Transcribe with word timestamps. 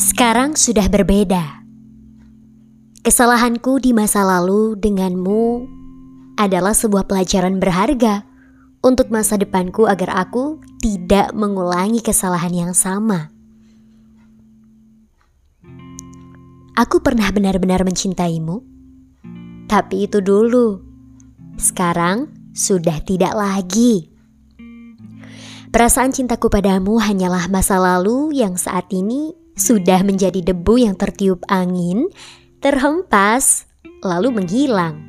Sekarang 0.00 0.56
sudah 0.56 0.88
berbeda. 0.88 1.60
Kesalahanku 3.04 3.84
di 3.84 3.92
masa 3.92 4.24
lalu 4.24 4.72
denganmu 4.80 5.68
adalah 6.40 6.72
sebuah 6.72 7.04
pelajaran 7.04 7.60
berharga 7.60 8.24
untuk 8.80 9.12
masa 9.12 9.36
depanku 9.36 9.84
agar 9.84 10.24
aku 10.24 10.56
tidak 10.80 11.36
mengulangi 11.36 12.00
kesalahan 12.00 12.48
yang 12.48 12.72
sama. 12.72 13.28
Aku 16.80 17.04
pernah 17.04 17.28
benar-benar 17.28 17.84
mencintaimu, 17.84 18.64
tapi 19.68 20.08
itu 20.08 20.24
dulu. 20.24 20.80
Sekarang 21.60 22.32
sudah 22.56 23.04
tidak 23.04 23.36
lagi. 23.36 24.08
Perasaan 25.68 26.16
cintaku 26.16 26.48
padamu 26.48 26.96
hanyalah 26.96 27.52
masa 27.52 27.76
lalu 27.76 28.32
yang 28.32 28.56
saat 28.56 28.88
ini 28.96 29.36
sudah 29.56 30.02
menjadi 30.02 30.40
debu 30.40 30.84
yang 30.84 30.96
tertiup 30.96 31.44
angin, 31.50 32.08
terhempas, 32.64 33.68
lalu 34.00 34.32
menghilang. 34.42 35.00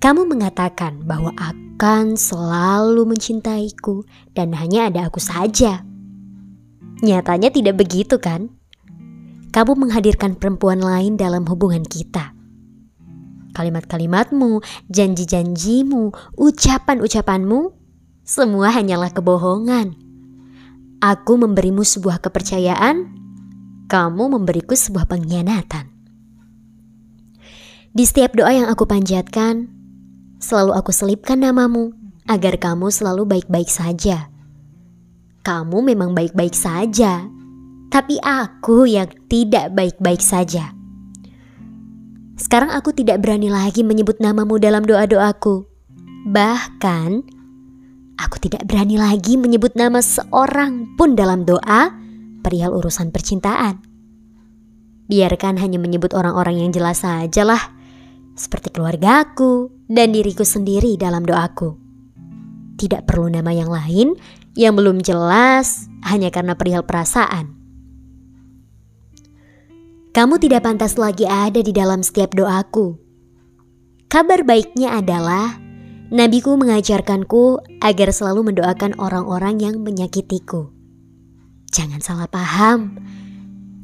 Kamu 0.00 0.24
mengatakan 0.24 1.04
bahwa 1.04 1.36
akan 1.36 2.16
selalu 2.16 3.04
mencintaiku 3.04 4.08
dan 4.32 4.56
hanya 4.56 4.88
ada 4.88 5.12
aku 5.12 5.20
saja. 5.20 5.84
Nyatanya 7.04 7.52
tidak 7.52 7.84
begitu 7.84 8.16
kan? 8.16 8.48
Kamu 9.52 9.76
menghadirkan 9.76 10.40
perempuan 10.40 10.80
lain 10.80 11.20
dalam 11.20 11.44
hubungan 11.44 11.84
kita. 11.84 12.32
Kalimat-kalimatmu, 13.52 14.62
janji-janjimu, 14.88 16.16
ucapan-ucapanmu 16.38 17.60
semua 18.24 18.70
hanyalah 18.70 19.10
kebohongan. 19.10 19.99
Aku 21.00 21.40
memberimu 21.40 21.80
sebuah 21.80 22.20
kepercayaan, 22.20 23.08
kamu 23.88 24.36
memberiku 24.36 24.76
sebuah 24.76 25.08
pengkhianatan. 25.08 25.88
Di 27.96 28.04
setiap 28.04 28.36
doa 28.36 28.52
yang 28.52 28.68
aku 28.68 28.84
panjatkan, 28.84 29.64
selalu 30.44 30.76
aku 30.76 30.92
selipkan 30.92 31.40
namamu 31.40 31.96
agar 32.28 32.60
kamu 32.60 32.92
selalu 32.92 33.24
baik-baik 33.24 33.72
saja. 33.72 34.28
Kamu 35.40 35.80
memang 35.88 36.12
baik-baik 36.12 36.52
saja, 36.52 37.24
tapi 37.88 38.20
aku 38.20 38.84
yang 38.84 39.08
tidak 39.32 39.72
baik-baik 39.72 40.20
saja. 40.20 40.76
Sekarang 42.36 42.76
aku 42.76 42.92
tidak 42.92 43.24
berani 43.24 43.48
lagi 43.48 43.80
menyebut 43.80 44.20
namamu 44.20 44.60
dalam 44.60 44.84
doa-doaku. 44.84 45.64
Bahkan, 46.28 47.39
Aku 48.20 48.36
tidak 48.36 48.68
berani 48.68 49.00
lagi 49.00 49.40
menyebut 49.40 49.72
nama 49.72 50.04
seorang 50.04 50.92
pun 51.00 51.16
dalam 51.16 51.48
doa 51.48 51.88
perihal 52.44 52.76
urusan 52.76 53.08
percintaan. 53.08 53.80
Biarkan 55.08 55.56
hanya 55.56 55.80
menyebut 55.80 56.12
orang-orang 56.12 56.60
yang 56.60 56.70
jelas 56.70 57.00
sajalah, 57.00 57.72
seperti 58.36 58.70
keluargaku 58.70 59.72
dan 59.88 60.12
diriku 60.12 60.44
sendiri 60.44 61.00
dalam 61.00 61.24
doaku. 61.24 61.80
Tidak 62.76 63.08
perlu 63.08 63.32
nama 63.32 63.52
yang 63.52 63.72
lain 63.72 64.16
yang 64.56 64.76
belum 64.76 65.00
jelas 65.00 65.88
hanya 66.04 66.28
karena 66.28 66.56
perihal 66.56 66.84
perasaan. 66.84 67.56
Kamu 70.10 70.42
tidak 70.42 70.66
pantas 70.66 70.98
lagi 70.98 71.22
ada 71.24 71.62
di 71.62 71.70
dalam 71.70 72.02
setiap 72.02 72.34
doaku. 72.34 72.98
Kabar 74.10 74.42
baiknya 74.42 74.98
adalah 74.98 75.69
Nabiku 76.10 76.58
mengajarkanku 76.58 77.62
agar 77.78 78.10
selalu 78.10 78.50
mendoakan 78.50 78.98
orang-orang 78.98 79.62
yang 79.62 79.78
menyakitiku. 79.78 80.74
Jangan 81.70 82.02
salah 82.02 82.26
paham, 82.26 82.98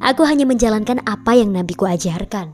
aku 0.03 0.27
hanya 0.27 0.43
menjalankan 0.43 1.07
apa 1.07 1.39
yang 1.39 1.55
Nabiku 1.55 1.87
ajarkan. 1.87 2.51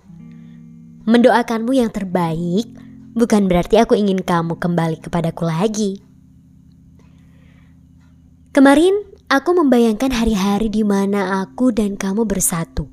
Mendoakanmu 1.09 1.73
yang 1.73 1.89
terbaik 1.89 2.69
bukan 3.17 3.49
berarti 3.49 3.81
aku 3.81 3.97
ingin 3.97 4.21
kamu 4.21 4.61
kembali 4.61 5.01
kepadaku 5.01 5.49
lagi. 5.49 6.05
Kemarin 8.53 8.93
aku 9.33 9.57
membayangkan 9.57 10.13
hari-hari 10.13 10.69
di 10.69 10.85
mana 10.85 11.41
aku 11.41 11.73
dan 11.73 11.97
kamu 11.97 12.29
bersatu, 12.29 12.93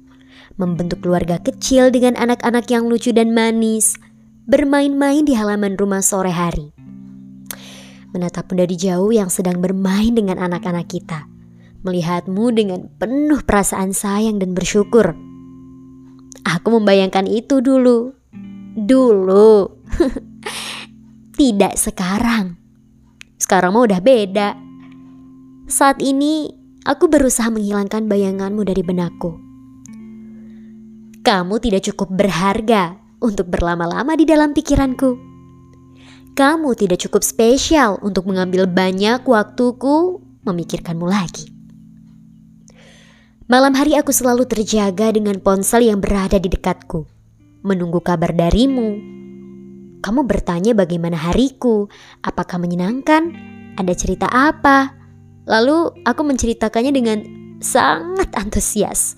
membentuk 0.56 1.04
keluarga 1.04 1.44
kecil 1.44 1.92
dengan 1.92 2.16
anak-anak 2.16 2.72
yang 2.72 2.88
lucu 2.88 3.12
dan 3.12 3.36
manis 3.36 4.00
bermain-main 4.50 5.22
di 5.30 5.38
halaman 5.38 5.78
rumah 5.78 6.02
sore 6.02 6.34
hari. 6.34 6.74
Menatapmu 8.18 8.58
dari 8.58 8.74
jauh 8.74 9.14
yang 9.14 9.30
sedang 9.30 9.62
bermain 9.62 10.10
dengan 10.10 10.42
anak-anak 10.42 10.90
kita. 10.90 11.30
Melihatmu 11.86 12.50
dengan 12.58 12.90
penuh 12.98 13.46
perasaan 13.46 13.94
sayang 13.94 14.42
dan 14.42 14.58
bersyukur. 14.58 15.14
Aku 16.50 16.68
membayangkan 16.74 17.30
itu 17.30 17.62
dulu. 17.62 18.18
Dulu. 18.74 19.70
Tidak 21.40 21.78
sekarang. 21.78 22.58
Sekarang 23.38 23.78
mah 23.78 23.86
udah 23.86 24.02
beda. 24.02 24.58
Saat 25.70 26.02
ini 26.02 26.50
aku 26.90 27.06
berusaha 27.06 27.54
menghilangkan 27.54 28.10
bayanganmu 28.10 28.66
dari 28.66 28.82
benakku. 28.82 29.38
Kamu 31.22 31.62
tidak 31.62 31.86
cukup 31.86 32.10
berharga 32.16 33.09
untuk 33.20 33.52
berlama-lama 33.52 34.16
di 34.16 34.26
dalam 34.28 34.56
pikiranku. 34.56 35.30
Kamu 36.36 36.72
tidak 36.76 37.04
cukup 37.04 37.24
spesial 37.24 38.00
untuk 38.00 38.24
mengambil 38.28 38.64
banyak 38.64 39.28
waktuku 39.28 40.24
memikirkanmu 40.48 41.04
lagi. 41.04 41.52
Malam 43.50 43.74
hari 43.76 43.98
aku 43.98 44.14
selalu 44.14 44.46
terjaga 44.46 45.10
dengan 45.10 45.42
ponsel 45.42 45.90
yang 45.90 46.00
berada 46.00 46.38
di 46.38 46.48
dekatku, 46.48 47.04
menunggu 47.66 48.00
kabar 48.00 48.30
darimu. 48.32 48.96
Kamu 50.00 50.22
bertanya 50.24 50.72
bagaimana 50.78 51.18
hariku, 51.18 51.90
apakah 52.24 52.62
menyenangkan, 52.62 53.36
ada 53.76 53.94
cerita 53.98 54.30
apa. 54.32 54.96
Lalu 55.50 56.06
aku 56.06 56.22
menceritakannya 56.24 56.94
dengan 56.94 57.20
sangat 57.60 58.32
antusias 58.38 59.18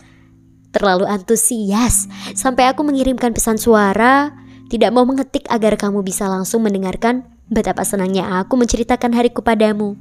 terlalu 0.72 1.08
antusias 1.08 2.08
sampai 2.36 2.72
aku 2.72 2.84
mengirimkan 2.84 3.36
pesan 3.36 3.59
suara, 3.59 4.32
tidak 4.72 4.96
mau 4.96 5.04
mengetik 5.04 5.48
agar 5.52 5.76
kamu 5.76 6.04
bisa 6.04 6.32
langsung 6.32 6.64
mendengarkan 6.64 7.28
betapa 7.52 7.84
senangnya 7.84 8.40
aku 8.40 8.56
menceritakan 8.56 9.12
hariku 9.12 9.44
padamu. 9.44 10.00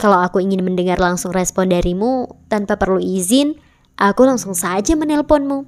Kalau 0.00 0.20
aku 0.20 0.40
ingin 0.40 0.64
mendengar 0.64 0.96
langsung 0.96 1.32
respon 1.32 1.72
darimu 1.72 2.28
tanpa 2.48 2.76
perlu 2.80 3.00
izin, 3.00 3.56
aku 4.00 4.24
langsung 4.24 4.56
saja 4.56 4.96
menelponmu. 4.96 5.64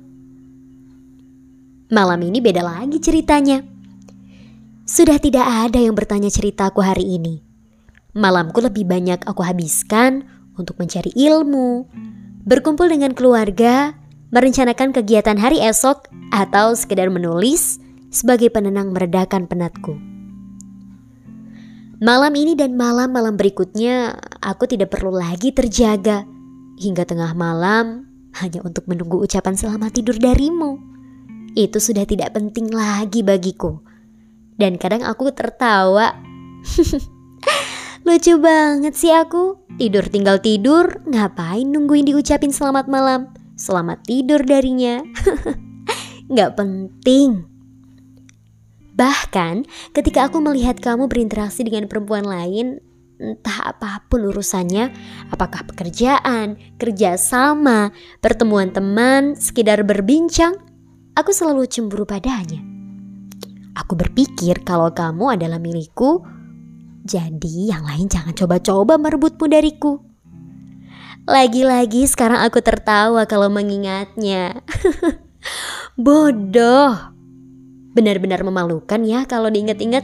Malam 1.92 2.20
ini 2.24 2.40
beda 2.40 2.64
lagi 2.64 2.96
ceritanya. 2.96 3.60
Sudah 4.88 5.20
tidak 5.20 5.44
ada 5.44 5.76
yang 5.76 5.92
bertanya 5.92 6.32
ceritaku 6.32 6.80
hari 6.80 7.20
ini. 7.20 7.44
Malamku 8.16 8.60
lebih 8.60 8.88
banyak 8.88 9.24
aku 9.28 9.44
habiskan 9.44 10.24
untuk 10.56 10.80
mencari 10.80 11.12
ilmu, 11.12 11.88
berkumpul 12.42 12.90
dengan 12.90 13.14
keluarga, 13.14 13.94
merencanakan 14.34 14.94
kegiatan 14.94 15.38
hari 15.38 15.62
esok, 15.62 16.10
atau 16.32 16.72
sekedar 16.72 17.12
menulis 17.12 17.78
sebagai 18.08 18.48
penenang 18.48 18.90
meredakan 18.90 19.44
penatku. 19.44 19.96
Malam 22.02 22.34
ini 22.34 22.58
dan 22.58 22.74
malam-malam 22.74 23.38
berikutnya, 23.38 24.18
aku 24.42 24.66
tidak 24.66 24.90
perlu 24.90 25.14
lagi 25.14 25.54
terjaga 25.54 26.26
hingga 26.74 27.06
tengah 27.06 27.30
malam 27.38 28.10
hanya 28.42 28.58
untuk 28.66 28.90
menunggu 28.90 29.22
ucapan 29.22 29.54
selamat 29.54 30.02
tidur 30.02 30.18
darimu. 30.18 30.82
Itu 31.54 31.78
sudah 31.78 32.02
tidak 32.08 32.34
penting 32.34 32.72
lagi 32.72 33.22
bagiku. 33.22 33.84
Dan 34.56 34.80
kadang 34.80 35.04
aku 35.04 35.30
tertawa. 35.30 36.16
Lucu 38.02 38.34
banget 38.42 38.98
sih 38.98 39.14
aku. 39.14 39.62
Tidur 39.78 40.02
tinggal 40.10 40.42
tidur, 40.42 41.06
ngapain 41.06 41.62
nungguin 41.62 42.10
diucapin 42.10 42.50
selamat 42.50 42.90
malam? 42.90 43.30
Selamat 43.54 44.02
tidur 44.02 44.42
darinya. 44.42 45.06
Gak 46.36 46.58
penting. 46.58 47.46
Bahkan 48.98 49.64
ketika 49.94 50.26
aku 50.26 50.42
melihat 50.42 50.82
kamu 50.82 51.06
berinteraksi 51.06 51.62
dengan 51.62 51.86
perempuan 51.86 52.26
lain, 52.26 52.82
entah 53.22 53.70
apa 53.70 54.02
pun 54.10 54.26
urusannya, 54.26 54.90
apakah 55.30 55.62
pekerjaan, 55.70 56.58
kerjasama, 56.82 57.94
pertemuan 58.18 58.74
teman, 58.74 59.38
sekedar 59.38 59.86
berbincang, 59.86 60.58
aku 61.14 61.30
selalu 61.30 61.70
cemburu 61.70 62.02
padanya. 62.02 62.58
Aku 63.78 63.94
berpikir 63.94 64.66
kalau 64.66 64.90
kamu 64.90 65.38
adalah 65.38 65.62
milikku, 65.62 66.41
jadi 67.02 67.74
yang 67.74 67.82
lain 67.82 68.06
jangan 68.06 68.34
coba-coba 68.34 68.94
merebutmu 68.94 69.50
dariku. 69.50 70.02
Lagi-lagi 71.26 72.06
sekarang 72.06 72.42
aku 72.42 72.62
tertawa 72.62 73.26
kalau 73.26 73.50
mengingatnya. 73.50 74.62
Bodoh. 75.98 77.14
Benar-benar 77.94 78.42
memalukan 78.46 79.02
ya 79.02 79.26
kalau 79.26 79.50
diingat-ingat. 79.50 80.02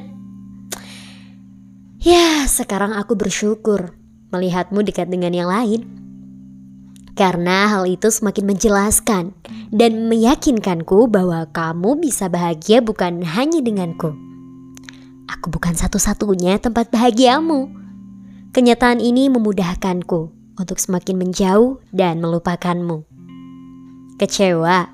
Ya, 1.99 2.47
sekarang 2.47 2.95
aku 2.95 3.19
bersyukur 3.19 3.99
melihatmu 4.31 4.87
dekat 4.87 5.11
dengan 5.11 5.35
yang 5.35 5.51
lain. 5.51 5.83
Karena 7.19 7.67
hal 7.67 7.91
itu 7.91 8.15
semakin 8.15 8.55
menjelaskan 8.55 9.25
dan 9.75 10.07
meyakinkanku 10.07 11.11
bahwa 11.11 11.51
kamu 11.51 11.99
bisa 11.99 12.31
bahagia 12.31 12.79
bukan 12.79 13.27
hanya 13.27 13.59
denganku. 13.59 14.28
Aku 15.39 15.55
bukan 15.55 15.79
satu-satunya 15.79 16.59
tempat 16.59 16.91
bahagiamu. 16.91 17.71
Kenyataan 18.51 18.99
ini 18.99 19.31
memudahkanku 19.31 20.21
untuk 20.59 20.79
semakin 20.83 21.15
menjauh 21.15 21.79
dan 21.95 22.19
melupakanmu. 22.19 23.07
Kecewa? 24.19 24.91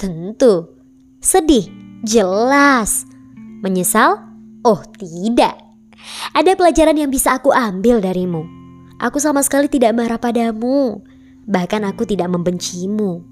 Tentu. 0.00 0.72
Sedih? 1.20 1.68
Jelas. 2.02 3.04
Menyesal? 3.60 4.16
Oh, 4.64 4.80
tidak. 4.96 5.60
Ada 6.32 6.56
pelajaran 6.56 6.96
yang 6.96 7.12
bisa 7.12 7.36
aku 7.36 7.52
ambil 7.52 8.00
darimu. 8.00 8.48
Aku 8.98 9.20
sama 9.20 9.44
sekali 9.44 9.68
tidak 9.68 9.92
marah 9.92 10.18
padamu 10.18 11.04
bahkan 11.46 11.82
aku 11.82 12.06
tidak 12.06 12.30
membencimu. 12.30 13.22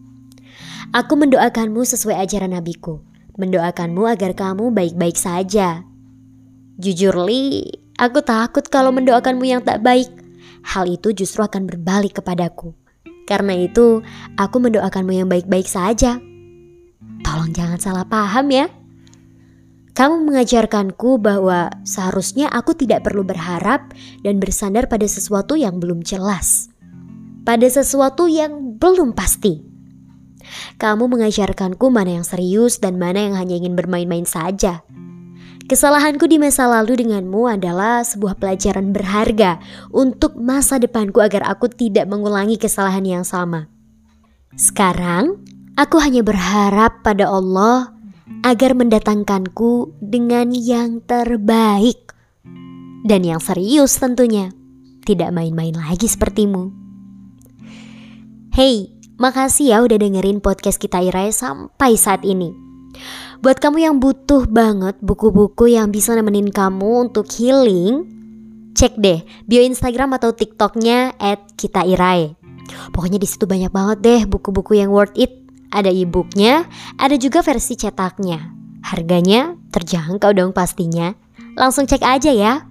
Aku 0.90 1.14
mendoakanmu 1.14 1.86
sesuai 1.86 2.18
ajaran 2.26 2.54
nabiku, 2.58 2.98
mendoakanmu 3.38 4.10
agar 4.10 4.34
kamu 4.34 4.74
baik-baik 4.74 5.14
saja. 5.14 5.86
Jujur 6.80 7.12
Li, 7.28 7.68
aku 8.00 8.24
takut 8.24 8.64
kalau 8.72 8.88
mendoakanmu 8.90 9.44
yang 9.44 9.60
tak 9.60 9.84
baik, 9.84 10.08
hal 10.64 10.88
itu 10.88 11.12
justru 11.12 11.44
akan 11.44 11.68
berbalik 11.68 12.18
kepadaku. 12.18 12.72
Karena 13.28 13.52
itu, 13.52 14.00
aku 14.40 14.56
mendoakanmu 14.58 15.12
yang 15.12 15.28
baik-baik 15.28 15.68
saja. 15.68 16.16
Tolong 17.20 17.52
jangan 17.52 17.76
salah 17.76 18.08
paham 18.08 18.48
ya. 18.48 18.66
Kamu 19.92 20.24
mengajarkanku 20.24 21.20
bahwa 21.20 21.68
seharusnya 21.84 22.48
aku 22.48 22.72
tidak 22.72 23.04
perlu 23.04 23.22
berharap 23.22 23.92
dan 24.24 24.40
bersandar 24.40 24.88
pada 24.88 25.04
sesuatu 25.04 25.60
yang 25.60 25.76
belum 25.76 26.00
jelas 26.00 26.70
pada 27.44 27.66
sesuatu 27.66 28.28
yang 28.28 28.78
belum 28.78 29.16
pasti. 29.16 29.64
Kamu 30.78 31.10
mengajarkanku 31.10 31.92
mana 31.92 32.20
yang 32.20 32.26
serius 32.26 32.80
dan 32.80 32.96
mana 32.96 33.26
yang 33.26 33.34
hanya 33.36 33.58
ingin 33.60 33.76
bermain-main 33.76 34.22
saja. 34.22 34.86
Kesalahanku 35.70 36.26
di 36.26 36.34
masa 36.43 36.67
lalu 36.67 36.99
denganmu 36.99 37.46
adalah 37.46 38.02
sebuah 38.02 38.43
pelajaran 38.43 38.90
berharga 38.90 39.62
untuk 39.94 40.34
masa 40.34 40.82
depanku 40.82 41.22
agar 41.22 41.46
aku 41.46 41.70
tidak 41.70 42.11
mengulangi 42.11 42.58
kesalahan 42.58 43.06
yang 43.06 43.22
sama. 43.22 43.70
Sekarang, 44.58 45.38
aku 45.78 46.02
hanya 46.02 46.26
berharap 46.26 47.06
pada 47.06 47.31
Allah 47.31 47.94
agar 48.43 48.75
mendatangkanku 48.75 49.94
dengan 50.02 50.50
yang 50.50 51.06
terbaik 51.06 52.19
dan 53.06 53.23
yang 53.23 53.38
serius 53.38 53.94
tentunya. 53.94 54.50
Tidak 55.06 55.31
main-main 55.31 55.78
lagi 55.78 56.11
sepertimu. 56.11 56.75
Hey, 58.58 58.90
makasih 59.23 59.70
ya 59.70 59.87
udah 59.87 60.02
dengerin 60.02 60.43
podcast 60.43 60.82
kita 60.82 60.99
Irai 60.99 61.31
sampai 61.31 61.94
saat 61.94 62.26
ini. 62.26 62.69
Buat 63.40 63.56
kamu 63.56 63.81
yang 63.81 63.96
butuh 64.04 64.44
banget 64.44 65.00
buku-buku 65.00 65.72
yang 65.72 65.88
bisa 65.88 66.12
nemenin 66.12 66.52
kamu 66.52 67.08
untuk 67.08 67.25
healing, 67.25 68.04
cek 68.76 69.00
deh 69.00 69.25
bio 69.48 69.64
Instagram 69.64 70.12
atau 70.20 70.37
TikToknya 70.37 71.16
at 71.16 71.48
kita 71.56 71.88
Irai. 71.88 72.37
Pokoknya 72.92 73.16
di 73.16 73.25
situ 73.25 73.48
banyak 73.48 73.72
banget 73.72 73.98
deh 74.04 74.20
buku-buku 74.28 74.76
yang 74.76 74.92
worth 74.92 75.16
it. 75.16 75.40
Ada 75.72 75.88
e-booknya, 75.88 76.69
ada 77.00 77.16
juga 77.16 77.40
versi 77.40 77.81
cetaknya. 77.81 78.44
Harganya 78.84 79.56
terjangkau 79.72 80.37
dong 80.37 80.52
pastinya. 80.52 81.16
Langsung 81.56 81.88
cek 81.88 82.04
aja 82.04 82.37
ya. 82.37 82.69